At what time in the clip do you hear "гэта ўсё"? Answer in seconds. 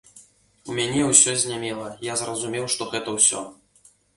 2.95-3.47